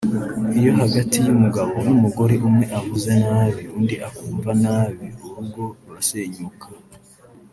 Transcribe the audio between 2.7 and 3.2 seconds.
avuze